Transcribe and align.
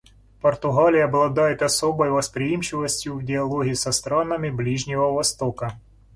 Португалия 0.41 1.03
обладает 1.05 1.61
особой 1.61 2.09
восприимчивостью 2.09 3.19
в 3.19 3.23
диалоге 3.23 3.75
со 3.75 3.91
странами 3.91 4.49
Ближнего 4.49 5.11
Востока. 5.13 5.79